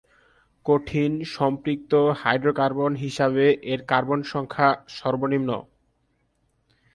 কঠিন 0.65 1.11
সম্পৃক্ত 1.35 1.91
হাইড্রোকার্বন 2.21 2.91
হিসাবে 3.03 3.45
এর 3.63 3.81
কার্বন 3.87 4.19
সংখ্যা 4.31 4.67
সর্বনিম্ন। 4.97 5.49